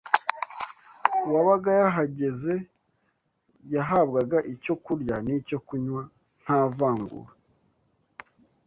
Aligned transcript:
uwabaga 1.27 1.69
yahageze 1.81 2.53
yahabwaga 3.73 4.37
icyo 4.53 4.73
kurya 4.83 5.15
n’icyo 5.25 5.57
kunywa 5.65 6.03
nta 6.43 6.59
vangura 6.77 7.31